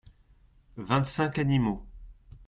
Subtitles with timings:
[0.77, 1.85] Vingt-cinq animaux.